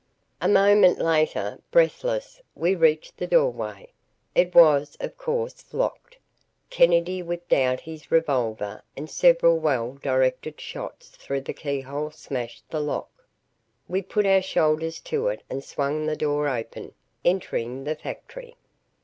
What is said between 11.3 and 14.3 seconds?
the keyhole smashed the lock. We put